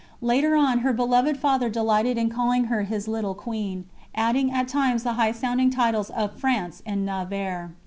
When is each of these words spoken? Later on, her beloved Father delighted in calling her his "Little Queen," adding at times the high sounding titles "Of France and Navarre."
Later 0.23 0.55
on, 0.55 0.79
her 0.79 0.93
beloved 0.93 1.37
Father 1.37 1.69
delighted 1.69 2.17
in 2.17 2.27
calling 2.31 2.63
her 2.63 2.81
his 2.81 3.07
"Little 3.07 3.35
Queen," 3.35 3.85
adding 4.15 4.51
at 4.51 4.67
times 4.67 5.03
the 5.03 5.13
high 5.13 5.31
sounding 5.31 5.69
titles 5.69 6.09
"Of 6.09 6.39
France 6.39 6.81
and 6.87 7.05
Navarre." 7.05 7.75